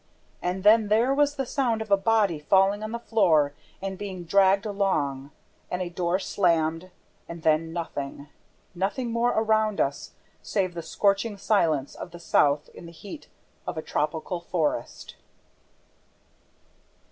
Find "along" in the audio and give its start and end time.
4.65-5.29